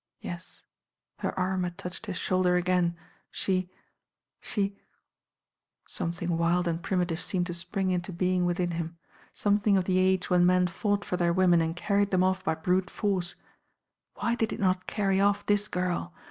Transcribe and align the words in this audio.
Yes, 0.19 0.63
her 1.19 1.37
arm 1.39 1.63
had 1.63 1.77
touched 1.77 2.07
his 2.07 2.17
shoulder 2.17 2.55
again. 2.55 2.97
She— 3.29 3.69
she 4.41 4.79
Something 5.87 6.39
wild 6.39 6.67
and 6.67 6.81
primitive 6.81 7.21
seemed 7.21 7.45
to 7.45 7.53
spring 7.53 7.91
into 7.91 8.11
being 8.11 8.43
within 8.43 8.71
him. 8.71 8.97
Something 9.31 9.77
of 9.77 9.85
the 9.85 9.99
age 9.99 10.27
when 10.27 10.43
men 10.43 10.65
fought 10.65 11.05
for 11.05 11.17
their 11.17 11.33
women 11.33 11.61
and 11.61 11.75
carried 11.75 12.09
them 12.09 12.23
off 12.23 12.43
b/ 12.43 12.55
brute 12.63 12.89
force. 12.89 13.35
Why 14.15 14.33
did 14.33 14.49
he 14.49 14.57
not 14.57 14.87
carry 14.87 15.21
off 15.21 15.45
this 15.45 15.67
girl? 15.67 16.11